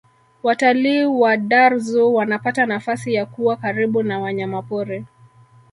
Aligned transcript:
watalii 0.43 1.03
wa 1.05 1.37
dar 1.37 1.79
zoo 1.79 2.13
wanapata 2.13 2.65
nafasi 2.65 3.13
ya 3.13 3.25
kuwa 3.25 3.55
karibu 3.57 4.03
na 4.03 4.19
wanyamapori 4.19 5.05